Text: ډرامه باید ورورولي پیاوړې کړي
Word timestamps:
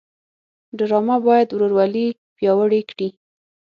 ډرامه 0.77 1.17
باید 1.27 1.49
ورورولي 1.51 2.05
پیاوړې 2.37 2.81
کړي 2.89 3.09